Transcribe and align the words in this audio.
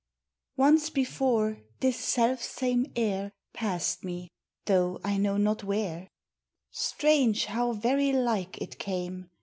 Oxce 0.57 0.91
before, 0.91 1.61
this 1.79 1.97
self 1.99 2.41
same 2.41 2.87
air 2.95 3.31
Passed 3.53 4.03
me, 4.03 4.31
though 4.65 4.99
I 5.03 5.17
know 5.17 5.37
not 5.37 5.63
where. 5.63 5.77
MEMORY. 5.77 5.95
305 6.73 6.75
Strange! 6.75 7.45
how 7.45 7.73
very 7.73 8.11
like 8.11 8.59
it 8.59 8.79
came 8.79 9.29